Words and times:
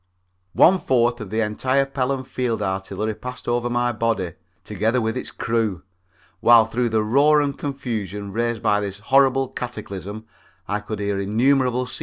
One 0.53 0.79
fourth 0.79 1.21
of 1.21 1.29
the 1.29 1.41
entire 1.41 1.85
Pelham 1.85 2.23
field 2.23 2.63
artillery 2.63 3.13
passed 3.13 3.47
over 3.47 3.69
my 3.69 3.91
body, 3.91 4.33
together 4.63 4.99
with 4.99 5.15
its 5.15 5.29
crew, 5.29 5.83
while 6.39 6.65
through 6.65 6.89
the 6.89 7.03
roar 7.03 7.39
and 7.39 7.55
confusion 7.55 8.31
raised 8.31 8.63
by 8.63 8.79
this 8.79 8.97
horrible 8.97 9.49
cataclysm 9.49 10.25
I 10.67 10.79
could 10.79 10.97
hear 10.99 11.19
innumerable 11.19 11.85
C.P. 11.85 11.99